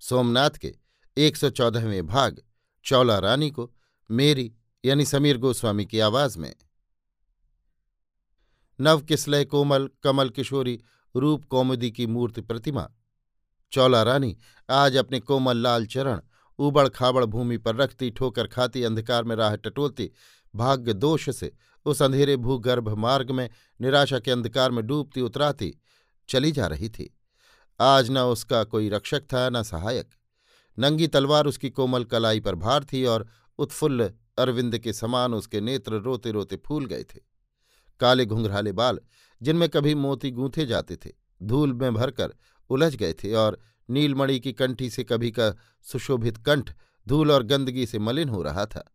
[0.00, 0.74] सोमनाथ के
[1.16, 2.42] एक सौ चौदहवें भाग,
[2.84, 3.74] चौला रानी को
[4.10, 6.54] मेरी यानी समीर गोस्वामी की आवाज़ में।
[8.80, 10.80] नव किसलय कोमल कमल किशोरी
[11.16, 12.90] रूप कौमुदी की मूर्ति प्रतिमा।
[13.72, 14.36] चौला रानी
[14.70, 16.20] आज अपने कोमल लाल चरण
[16.58, 20.10] उबड़ खाबड़ भूमि पर रखती, ठोकर खाती, अंधकार में राह टटोलती,
[20.54, 21.52] भाग्य दोष से
[21.84, 25.80] उस अंधेरे भूगर्भ मार्ग में निराशा के अंधकार में डूबती, उतराती,
[26.28, 27.17] चली जा रही थी।
[27.80, 30.10] आज न उसका कोई रक्षक था, न सहायक।
[30.78, 35.92] नंगी तलवार उसकी कोमल कलाई पर भार थी और उत्फुल्ल अरविंद के समान उसके नेत्र
[35.92, 37.20] रोते रोते फूल गए थे।
[38.00, 39.00] काले घुंघराले बाल,
[39.42, 41.10] जिनमें कभी मोती गूंथे जाते थे,
[41.42, 42.34] धूल में भरकर
[42.70, 43.58] उलझ गए थे और
[43.90, 45.50] नीलमणि की कंठी से कभी का
[45.82, 46.72] सुशोभित कंठ
[47.08, 48.92] धूल और गंदगी से मलिन हो रहा था।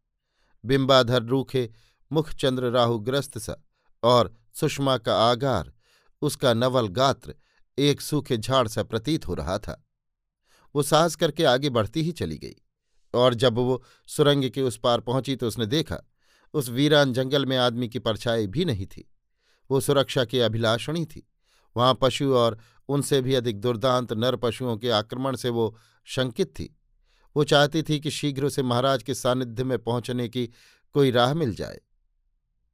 [0.65, 1.69] बिंबाधर रूखे
[2.11, 3.55] मुख चंद्र राहुग्रस्त सा
[4.03, 5.73] और सुषमा का आगार,
[6.21, 7.35] उसका नवल गात्र
[7.77, 9.83] एक सूखे झाड़ सा प्रतीत हो रहा था।
[10.75, 12.55] वो साहस करके आगे बढ़ती ही चली गई
[13.13, 15.97] और जब वो सुरंग के उस पार पहुँची तो उसने देखा,
[16.53, 19.09] उस वीरान जंगल में आदमी की परछाई भी नहीं थी।
[19.69, 21.27] वो सुरक्षा की अभिलाषणी थी।
[21.75, 26.75] वहाँ पशु और उनसे भी अधिक दुर्दांत नर पशुओं के आक्रमण से वो शंकित थी।
[27.35, 30.45] वो चाहती थी कि शीघ्र उसे महाराज के सानिध्य में पहुँचने की
[30.95, 31.79] कोई राह मिल जाए।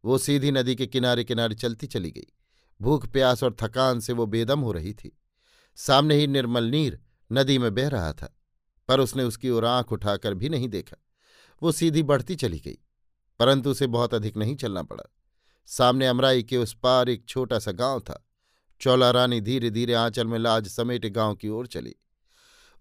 [0.06, 2.28] वो सीधी नदी के किनारे किनारे चलती चली गई।
[2.80, 5.12] भूख, प्यास और थकान से वो बेदम हो रही थी।
[5.78, 7.00] सामने ही निर्मल नीर
[7.32, 8.34] नदी में बह रहा था,
[8.90, 10.98] पर उसने उसकी ओर आँख उठाकर भी नहीं देखा।
[11.62, 12.78] वो सीधी बढ़ती चली गई,
[13.40, 15.04] परंतु उसे बहुत अधिक नहीं चलना पड़ा।
[15.70, 18.24] सामने अमराई के उस पार एक छोटा सा गाँव था।
[18.82, 21.96] चौला रानी धीरे धीरे आंचल में लाज समेटे गाँव की ओर चली।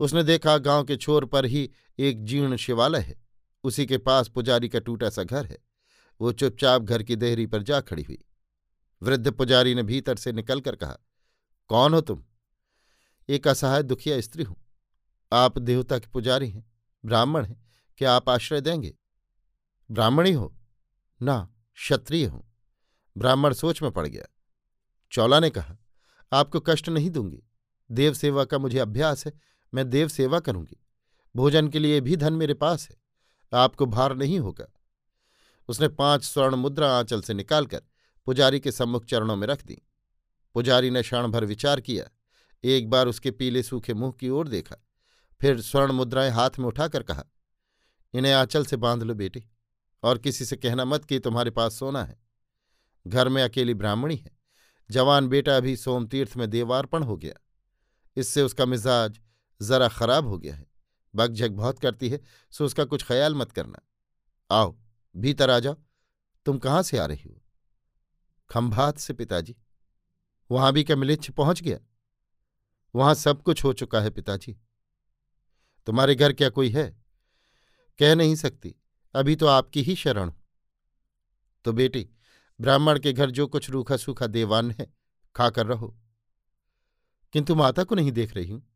[0.00, 3.16] उसने देखा गाँव के छोर पर ही एक जीर्ण शिवालय है।
[3.64, 5.58] उसी के पास पुजारी का टूटा सा घर है।
[6.20, 8.18] वो चुपचाप घर की देहरी पर जा खड़ी हुई।
[9.02, 10.96] वृद्ध पुजारी ने भीतर से निकलकर कहा,
[11.68, 12.22] कौन हो तुम?
[13.28, 14.56] एक असहाय दुखिया स्त्री हूँ।
[15.32, 16.64] आप देवता के पुजारी हैं,
[17.04, 17.66] ब्राह्मण हैं,
[17.98, 18.94] क्या आप आश्रय देंगे?
[19.90, 20.54] ब्राह्मणी हो
[21.22, 22.44] ना क्षत्रिय हूँ।
[23.16, 24.24] ब्राह्मण सोच में पड़ गया।
[25.12, 25.76] चौला ने कहा,
[26.32, 27.42] आपको कष्ट नहीं दूँगी।
[27.90, 29.32] देव सेवा का मुझे अभ्यास है,
[29.74, 30.76] मैं देव सेवा करूँगी।
[31.36, 32.96] भोजन के लिए भी धन मेरे पास है,
[33.52, 34.66] आपको भार नहीं होगा।
[35.68, 37.82] उसने पाँच स्वर्ण मुद्रा आंचल से निकालकर
[38.28, 39.82] पुजारी के सम्मुख चरणों में रख दी।
[40.54, 42.04] पुजारी ने क्षण भर विचार किया।
[42.64, 44.76] एक बार उसके पीले सूखे मुँह की ओर देखा।
[45.40, 47.24] फिर स्वर्ण मुद्राएँ हाथ में उठाकर कहा,
[48.14, 49.44] इन्हें आंचल से बाँध लो बेटी,
[50.02, 52.18] और किसी से कहना मत कि तुम्हारे पास सोना है।
[53.06, 54.30] घर में अकेली ब्राह्मणी है।
[54.90, 57.34] जवान बेटा अभी सोमतीर्थ में देवार्पण हो गया।
[58.16, 59.20] इससे उसका मिजाज
[59.62, 60.66] जरा खराब हो गया है।
[61.14, 63.78] बकझक बहुत करती है, सो उसका कुछ ख्याल मत करना।
[64.50, 64.78] आओ,
[65.16, 65.76] भीतर आ जाओ।
[66.46, 67.42] तुम कहाँ से आ रही हो?
[68.50, 69.56] खंभात से पिताजी।
[70.50, 71.78] वहाँ भी क्या मिलिच्छ पहुँच गया?
[72.94, 74.60] वहाँ सब कुछ हो चुका है पिताजी।
[75.86, 77.02] तुम्हारे घर क्या कोई है?
[77.98, 78.74] कह नहीं सकती।
[79.14, 80.32] अभी तो आपकी ही शरण।
[81.64, 82.08] तो बेटी,
[82.60, 84.94] ब्राह्मण के घर जो कुछ रूखा सूखा देवान है,
[85.36, 85.98] खाकर रहो।
[87.32, 88.66] किंतु माता को नहीं देख रही हूँ।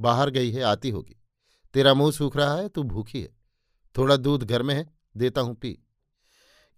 [0.00, 1.16] बाहर गई है, आती होगी।
[1.74, 3.36] तेरा मुँह सूख रहा है, तू भूखी है।
[3.96, 5.85] थोड़ा दूध घर में है, देता हूँ पी।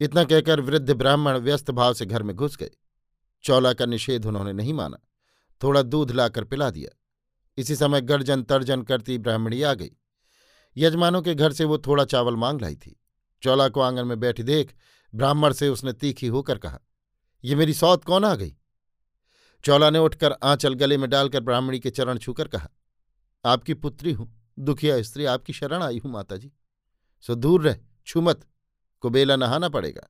[0.00, 2.70] इतना कहकर वृद्ध ब्राह्मण व्यस्त भाव से घर में घुस गए।
[3.44, 4.98] चौला का निषेध उन्होंने नहीं माना।
[5.62, 6.90] थोड़ा दूध लाकर पिला दिया।
[7.58, 9.90] इसी समय गर्जन तर्जन करती ब्राह्मणी आ गई।
[10.76, 12.94] यजमानों के घर से वो थोड़ा चावल मांग लाई थी।
[13.42, 14.74] चौला को आँगन में बैठी देख
[15.12, 16.78] ब्राह्मण से उसने तीखी होकर कहा,
[17.44, 18.54] ये मेरी सौत कौन आ गई?
[19.64, 22.68] चौला ने उठकर आंचल गले में डालकर ब्राह्मणी के चरण छूकर कहा,
[23.44, 26.50] आपकी पुत्री हूँ। दुखिया स्त्री, आपकी शरण आई हूँ माताजी।
[27.24, 28.44] सो दूर रह छुमत
[29.00, 30.08] कुबेला नहाना पड़ेगा।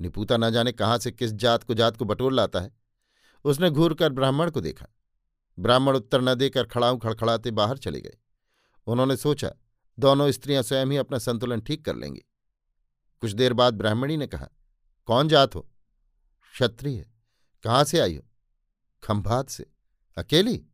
[0.00, 2.72] निपूता न जाने कहाँ से किस जात को जात को बटोर लाता है।
[3.44, 4.86] उसने घूर कर ब्राह्मण को देखा।
[5.58, 8.16] ब्राह्मण उत्तर न देकर खड़ाऊ खड़खड़ाते बाहर चले गए।
[8.86, 9.50] उन्होंने सोचा,
[9.98, 12.22] दोनों स्त्रियाँ स्वयं ही अपना संतुलन ठीक कर लेंगी।
[13.20, 14.48] कुछ देर बाद ब्राह्मणी ने कहा,
[15.06, 15.60] कौन जात हो?
[16.54, 17.06] क्षत्रिय।
[17.64, 18.22] कहाँ से आई हो?
[19.02, 19.66] खंभात से।
[20.16, 20.66] अकेली?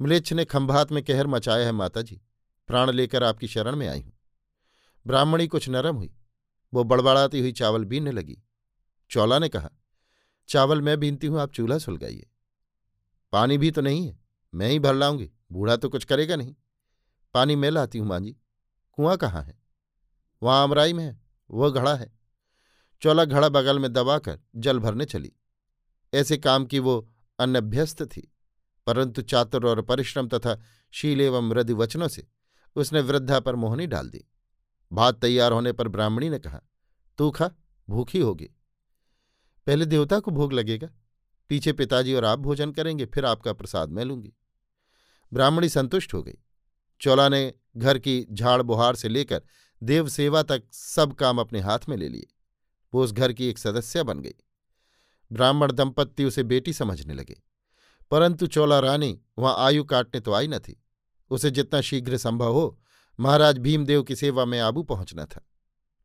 [0.00, 2.20] मलेच्छ ने खंभात में कहर मचाया है माता जी
[2.66, 4.12] प्राण लेकर आपकी शरण में आई हूँ।
[5.06, 6.12] ब्राह्मणी कुछ नरम हुई।
[6.72, 8.38] वो बड़बड़ाती हुई चावल बीनने लगी।
[9.10, 9.70] चौला ने कहा,
[10.48, 12.26] चावल मैं बीनती हूँ, आप चूल्हा सुलगाइए।
[13.32, 14.18] पानी भी तो नहीं है,
[14.52, 16.54] मैं ही भर लाऊँगी, बूढ़ा तो कुछ करेगा नहीं।
[17.34, 18.36] पानी मैं लाती हूँ, माँ जी।
[18.92, 19.58] कुआँ कहाँ है?
[20.42, 21.20] वहाँ अमराई में है,
[21.50, 22.10] वह घड़ा है।
[23.02, 25.32] चौला घड़ा बगल में दबाकर जल भरने चली।
[26.12, 26.96] ऐसे काम की वो
[27.38, 28.28] अनभ्यस्त थी,
[28.86, 30.60] परंतु चातुर और परिश्रम तथा
[30.94, 32.26] शील एवं मृदु वचनों से
[32.76, 34.24] उसने वृद्धा पर मोहनी डाल दी।
[34.92, 36.60] भात तैयार होने पर ब्राह्मणी ने कहा,
[37.18, 37.50] तू खा,
[37.90, 38.50] भूखी होगी।
[39.66, 40.88] पहले देवता को भोग लगेगा।
[41.48, 44.32] पीछे पिताजी और आप भोजन करेंगे, फिर आपका प्रसाद मैं लूँगी।
[45.32, 46.38] ब्राह्मणी संतुष्ट हो गई।
[47.00, 49.42] चौला ने घर की झाड़ बुहार से लेकर
[49.82, 52.26] देव सेवा तक सब काम अपने हाथ में ले लिए।
[52.94, 54.34] वो उस घर की एक सदस्य बन गई।
[55.32, 57.42] ब्राह्मण दंपत्ति उसे बेटी समझने लगे।
[58.10, 60.82] परंतु चौला रानी, वहाँ आयु काटने तो आई न थी।
[61.30, 62.81] उसे जितना शीघ्र संभव हो
[63.18, 65.46] महाराज भीमदेव की सेवा में आबू पहुँचना था।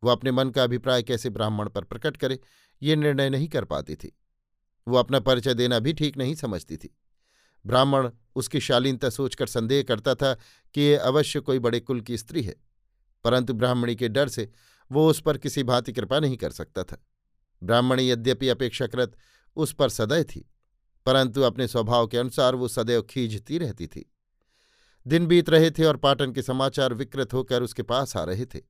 [0.04, 2.40] वह अपने मन का अभिप्राय कैसे ब्राह्मण पर प्रकट करे,
[2.82, 4.16] ये निर्णय नहीं कर पाती थी।
[4.88, 6.96] वो अपना परिचय देना भी ठीक नहीं समझती थी।
[7.66, 10.34] ब्राह्मण उसकी शालीनता सोचकर संदेह करता था
[10.76, 12.56] कि ये अवश्य कोई बड़े कुल की स्त्री है,
[13.26, 14.50] परंतु ब्राह्मणी के डर से
[14.92, 17.02] वो उस पर किसी भांति कृपा नहीं कर सकता था।
[17.62, 19.16] ब्राह्मणी यद्यपि अपेक्षाकृत
[19.58, 20.46] उस पर सदैव थी,
[21.06, 24.06] परंतु अपने स्वभाव के अनुसार वो सदैव खींचती रहती थी।
[25.08, 28.62] दिन बीत रहे थे और पाटन के समाचार विकृत होकर उसके पास आ रहे थे।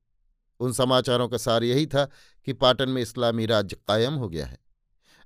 [0.60, 2.08] उन समाचारों का सार यही था
[2.44, 4.58] कि पाटन में इस्लामी राज्य कायम हो गया है।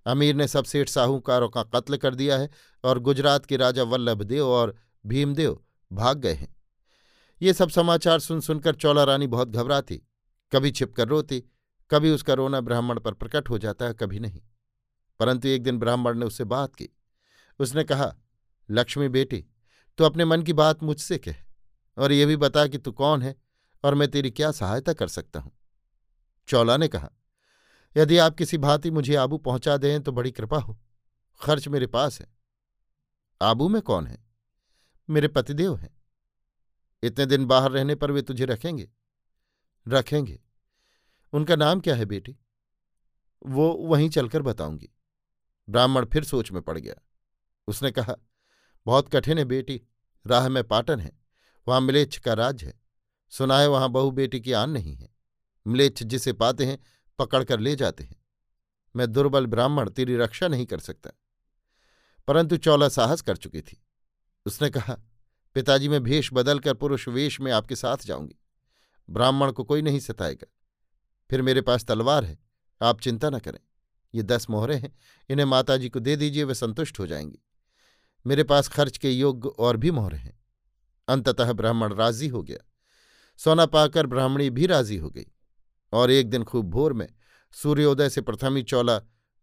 [0.07, 2.51] अमीर ने सब सेठ साहूकारों का कत्ल कर दिया है
[2.85, 4.77] और गुजरात के राजा वल्लभदेव और
[5.07, 6.57] भीमदेव भाग गए हैं।
[7.43, 10.03] ये सब समाचार सुन सुनकर चौला रानी बहुत घबराती।
[10.53, 11.45] कभी छिपकर रोती,
[11.91, 14.41] कभी उसका रोना ब्राह्मण पर प्रकट हो जाता है, कभी नहीं।
[15.21, 16.89] परंतु एक दिन ब्राह्मण ने उससे बात की।
[17.59, 18.17] उसने कहा,
[18.71, 19.47] लक्ष्मी बेटी
[19.99, 21.35] तू अपने मन की बात मुझसे कह,
[21.97, 23.35] और यह भी बता कि तू कौन है
[23.85, 25.53] और मैं तेरी क्या सहायता कर सकता हूँ।
[26.49, 27.11] चौला ने कहा,
[27.97, 30.79] यदि आप किसी भांति मुझे आबू पहुँचा दें तो बड़ी कृपा हो,
[31.41, 32.27] खर्च मेरे पास है।
[33.41, 34.19] आबू में कौन है?
[35.09, 35.91] मेरे पतिदेव हैं।
[37.03, 38.89] इतने दिन बाहर रहने पर वे तुझे रखेंगे?
[39.87, 40.39] रखेंगे।
[41.33, 42.37] उनका नाम क्या है बेटी?
[43.47, 44.91] वो वहीं चलकर बताऊँगी।
[45.69, 46.95] ब्राह्मण फिर सोच में पड़ गया।
[47.69, 48.17] उसने कहा
[48.87, 49.83] बहुत कठिन है बेटी,
[50.27, 51.13] राह में पाटन है,
[51.69, 52.81] वहाँ मिलेच्छ का राज है।
[53.31, 55.09] सुना है वहाँ बहु बेटी की आन नहीं है।
[55.67, 56.79] मिलेच्छ जिसे पाते हैं,
[57.19, 58.17] पकड़कर ले जाते हैं।
[58.97, 61.11] मैं दुर्बल ब्राह्मण, तेरी रक्षा नहीं कर सकता।
[62.29, 63.83] परंतु चौला साहस कर चुकी थी।
[64.47, 64.99] उसने कहा,
[65.55, 68.37] पिताजी, मैं भेष बदलकर पुरुष वेश में आपके साथ जाऊँगी।
[69.11, 70.47] ब्राह्मण को कोई नहीं सताएगा।
[71.31, 72.39] फिर मेरे पास तलवार है,
[72.83, 73.61] आप चिंता न करें।
[74.15, 74.99] ये दस मोहरे हैं,
[75.31, 77.39] इन्हें माताजी को दे दीजिए, वे संतुष्ट हो जाएँगी।
[78.27, 80.41] मेरे पास खर्च के योग्य और भी मोहर हैं।
[81.09, 82.69] अंततः ब्राह्मण राज़ी हो गया।
[83.37, 85.27] सोना पाकर ब्राह्मणी भी राज़ी हो गई।
[85.93, 87.09] और एक दिन खूब भोर में
[87.53, 88.99] सूर्योदय से प्रथम चौला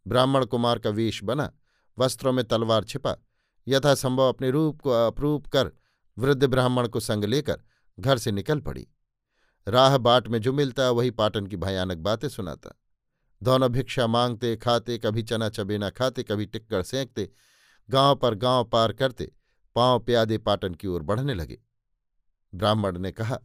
[0.08, 1.54] ब्राह्मण कुमार का वेश बना,
[2.00, 3.16] वस्त्रों में तलवार छिपा,
[3.68, 5.72] यथासंभव अपने रूप को अप्रूप कर
[6.18, 7.62] वृद्ध ब्राह्मण को संग लेकर
[8.00, 8.88] घर से निकल पड़ी।
[9.68, 12.80] राह बाट में जो मिलता, वही पाटन की भयानक बातें सुनाता।
[13.44, 17.32] दोनों भिक्षा मांगते, खाते, कभी चना चबेना खाते, कभी टिक्कर सेंकते
[17.90, 19.32] गाँव पर गाँव पार करते
[19.76, 21.58] पाँव प्यादे पाटन की ओर बढ़ने लगे।
[22.54, 23.40] ब्राह्मण ने कहा,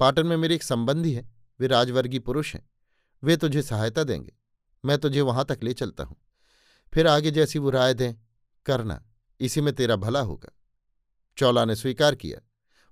[0.00, 1.28] पाटन में मेरे एक संबंधी है,
[1.60, 2.68] वे राजवर्गीय पुरुष हैं।
[3.22, 4.32] वे तुझे सहायता देंगे,
[4.84, 6.16] मैं तुझे वहाँ तक ले चलता हूँ।
[6.92, 8.14] फिर आगे जैसी वो राय दें,
[8.66, 9.02] करना,
[9.40, 10.52] इसी में तेरा भला होगा।
[11.38, 12.40] चौला ने स्वीकार किया।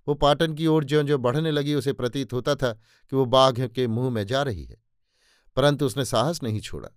[0.06, 3.66] वो पाटन की ओर ज्यो ज्यो बढ़ने लगी, उसे प्रतीत होता था कि वो बाघ
[3.66, 4.76] के मुँह में जा रही है,
[5.56, 6.88] परंतु उसने साहस नहीं छोड़ा।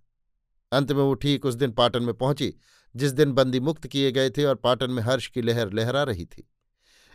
[0.72, 2.54] अंत में वो ठीक उस दिन पाटन में पहुँची
[2.96, 6.26] जिस दिन बंदी मुक्त किए गए थे और पाटन में हर्ष की लहर लहरा रही
[6.26, 6.48] थी,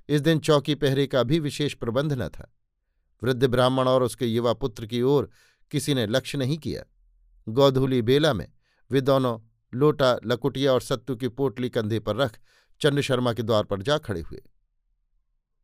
[0.08, 2.52] इस दिन चौकी पहरे का भी विशेष प्रबंध न था।
[3.22, 5.28] वृद्ध ब्राह्मण और उसके युवा पुत्र की ओर
[5.72, 6.82] किसी ने लक्ष्य नहीं किया।
[7.46, 8.48] गौधूली बेला में
[8.90, 9.38] वे दोनों
[9.72, 12.38] लोटा, लकुटिया और सत्तू की पोटली कंधे पर रख
[12.80, 14.42] चंड शर्मा के द्वार पर जा खड़े हुए।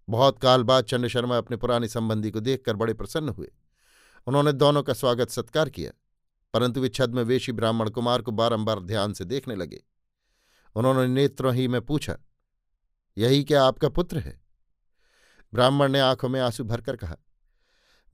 [0.09, 3.51] बहुत काल बाद चंड शर्मा अपने पुराने संबंधी को देखकर बड़े प्रसन्न हुए।
[4.27, 5.91] उन्होंने दोनों का स्वागत सत्कार किया,
[6.55, 9.83] परंतु वे छद में वेशी ब्राह्मण कुमार को बारंबार ध्यान से देखने लगे।
[10.77, 12.17] उन्होंने नेत्रों ही में पूछा,
[13.17, 14.41] यही क्या आपका पुत्र है?
[15.53, 17.17] ब्राह्मण ने आँखों में आँसू भरकर कहा,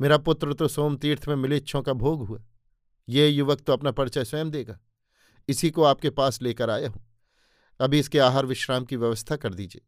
[0.00, 2.42] मेरा पुत्र तो सोमतीर्थ में मिलिच्छों का भोग हुआ।
[3.08, 4.78] ये युवक तो अपना परिचय स्वयं देगा।
[5.48, 7.04] इसी को आपके पास लेकर आया हूँ।
[7.80, 9.82] अभी इसके आहार विश्राम की व्यवस्था कर दीजिए।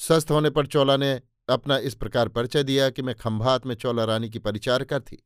[0.00, 1.10] स्वस्थ होने पर चौला ने
[1.48, 5.22] अपना इस प्रकार परिचय दिया कि मैं खंभात में चौला रानी की परिचारिका थी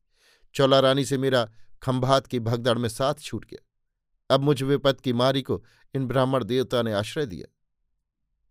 [0.54, 1.48] चौला रानी से मेरा
[1.82, 3.64] खंभात की भगदड़ में साथ छूट गया।
[4.30, 5.64] अब मुझ विपत की मारी को
[5.94, 7.52] इन ब्राह्मण देवता ने आश्रय दिया।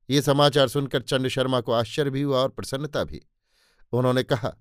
[0.10, 3.22] ये समाचार सुनकर चंड शर्मा को आश्चर्य भी हुआ और प्रसन्नता भी।
[3.92, 4.56] उन्होंने कहा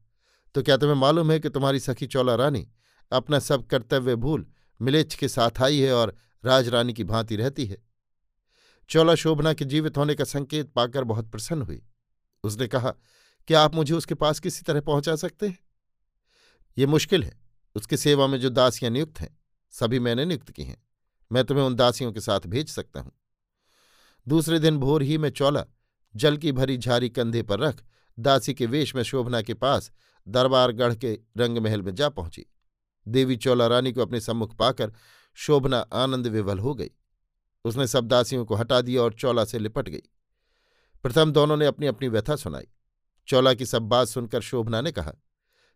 [0.55, 2.69] तो क्या तुम्हें मालूम है कि तुम्हारी सखी चौला रानी
[3.12, 4.47] अपना सब कर्तव्य भूल
[4.81, 7.76] मिलेच्छ के साथ आई है और राजरानी की भांति रहती है?
[8.90, 11.83] चौला शोभना के जीवित होने का संकेत पाकर बहुत प्रसन्न हुई।
[12.45, 12.90] उसने कहा,
[13.49, 15.59] क्या आप मुझे उसके पास किसी तरह पहुँचा सकते हैं?
[16.79, 17.40] ये मुश्किल है।
[17.76, 19.38] उसकी सेवा में जो दासियाँ नियुक्त हैं,
[19.71, 20.83] सभी मैंने नियुक्त की हैं।
[21.32, 23.12] मैं तुम्हें उन दासियों के साथ भेज सकता हूँ।
[24.26, 25.64] दूसरे दिन भोर ही में चौला,
[26.16, 27.82] जल की भरी झारी कंधे पर रख,
[28.18, 29.90] दासी के वेश में शोभना के पास
[30.26, 32.46] दरबारगढ़ के रंगमहल में जा पहुँची।
[33.06, 34.92] देवी चौला रानी को अपने सम्मुख पाकर
[35.34, 36.90] शोभना आनंद विवल हो गई।
[37.64, 40.02] उसने सब दासियों को हटा दिया और चौला से लिपट गई।
[41.02, 42.68] प्रथम दोनों ने अपनी अपनी व्यथा सुनाई।
[43.28, 45.12] चौला की सब बात सुनकर शोभना ने कहा,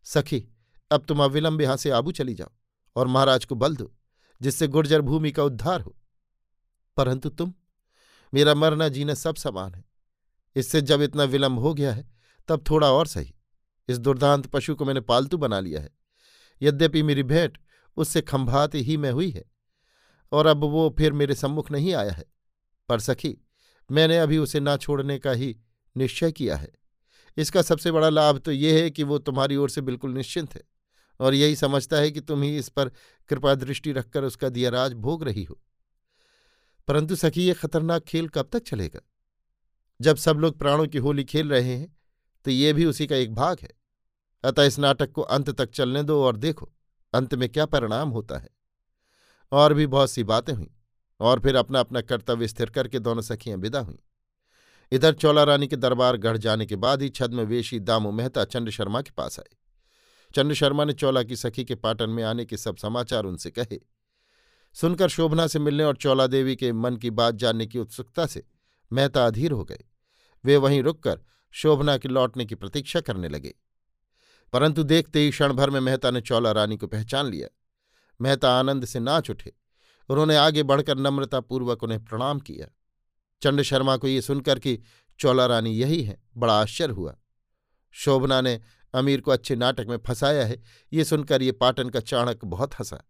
[0.04, 0.49] सखी,
[0.90, 2.50] अब तुम अविलंब यहाँ से आबू चली जाओ
[2.96, 3.92] और महाराज को बल दो।
[4.44, 5.96] जिससे गुर्जर भूमि का उद्धार हो।
[6.96, 7.54] परंतु तुम,
[8.34, 9.84] मेरा मरना जीना सब समान है।
[10.56, 12.10] इससे जब इतना विलंब हो गया है,
[12.48, 13.34] तब थोड़ा और सही।
[13.88, 15.90] इस दुर्दांत पशु को मैंने पालतू बना लिया है।
[16.62, 17.58] यद्यपि मेरी भेंट
[17.96, 19.44] उससे खंभात ही में हुई है,
[20.32, 22.24] और अब वो फिर मेरे सम्मुख नहीं आया है।
[22.88, 23.36] पर सखी,
[23.90, 25.56] मैंने अभी उसे ना छोड़ने का ही
[25.96, 26.72] निश्चय किया है।
[27.36, 30.62] इसका सबसे बड़ा लाभ तो ये है कि वो तुम्हारी ओर से बिल्कुल निश्चिंत है।
[31.21, 32.88] और यही समझता है कि तुम ही इस पर
[33.30, 35.61] कृपा दृष्टि रखकर उसका दिया राज भोग रही हो।
[36.88, 39.00] परंतु सखी, ये खतरनाक खेल कब तक चलेगा?
[40.00, 41.97] जब सब लोग प्राणों की होली खेल रहे हैं
[42.44, 43.71] तो ये भी उसी का एक भाग है।
[44.44, 46.73] अतः इस नाटक को अंत तक चलने दो और देखो,
[47.14, 48.49] अंत में क्या परिणाम होता है।
[49.52, 50.66] और भी बहुत सी बातें हुईं,
[51.21, 53.97] और फिर अपना अपना कर्तव्य स्थिर करके दोनों सखियाँ विदा हुईं।
[54.92, 58.71] इधर चौला रानी के दरबार गढ़ जाने के बाद ही छद्म वेशी दामू मेहता चंड
[58.71, 59.56] शर्मा के पास आए।
[60.35, 63.79] चंड शर्मा ने चौला की सखी के पाटन में आने के सब समाचार उनसे कहे।
[64.73, 68.47] सुनकर शोभना से मिलने और चौला देवी के मन की बात जानने की उत्सुकता से
[68.93, 69.81] मेहता अधीर हो गए।
[70.45, 73.55] वे वहीं रुककर शोभना के लौटने की प्रतीक्षा करने लगे।
[74.53, 77.49] परंतु देखते ही क्षण भर में मेहता ने चौला रानी को पहचान लिया।
[78.21, 79.53] मेहता आनंद से नाच उठे।
[80.09, 82.67] उन्होंने आगे बढ़कर नम्रतापूर्वक उन्हें प्रणाम किया।
[83.43, 84.79] चंड शर्मा को ये सुनकर कि
[85.21, 87.17] चौला रानी यही है, बड़ा आश्चर्य हुआ।
[87.91, 88.61] शोभना ने
[88.94, 93.04] अमीर को अच्छे नाटक में फंसाया है, ये सुनकर ये पाटन का चाणक बहुत हंसा।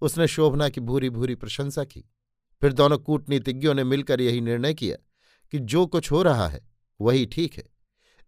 [0.00, 2.00] उसने शोभना की भूरी भूरी प्रशंसा की।
[2.60, 4.96] फिर दोनों कूटनीतिज्ञों ने मिलकर यही निर्णय किया
[5.50, 6.68] कि जो कुछ हो रहा है,
[7.00, 7.64] वही ठीक है।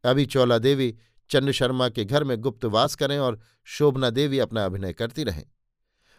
[0.04, 0.96] अभी चौला देवी
[1.30, 5.44] चंद शर्मा के घर में गुप्त वास करें और शोभना देवी अपना अभिनय करती रहें।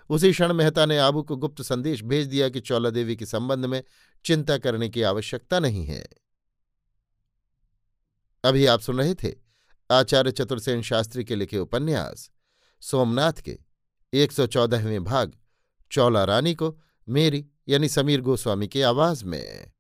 [0.10, 3.66] उसी क्षण मेहता ने आबू को गुप्त संदेश भेज दिया कि चौला देवी के संबंध
[3.66, 3.84] में
[4.26, 6.08] चिंता करने की आवश्यकता नहीं है।
[8.44, 9.49] अभी आप सुन रहे थे
[9.92, 12.32] आचार्य चतुर्सेन शास्त्री के लिखे उपन्यास,
[12.82, 13.60] सोमनाथ के,
[14.14, 15.34] एक सौ चौदहवें भाग
[15.92, 16.80] चौला रानी को,
[17.10, 19.72] मेरी, यानी समीर गोस्वामी की आवाज़ में।